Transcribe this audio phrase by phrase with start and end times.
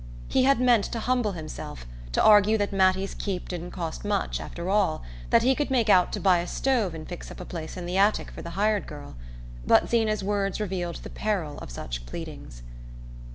[0.27, 4.67] He had meant to humble himself, to argue that Mattie's keep didn't cost much, after
[4.67, 7.77] all, that he could make out to buy a stove and fix up a place
[7.77, 9.15] in the attic for the hired girl
[9.63, 12.63] but Zeena's words revealed the peril of such pleadings.